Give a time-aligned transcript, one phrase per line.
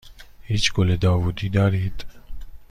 [0.41, 2.05] هیچ گل داوودی دارید؟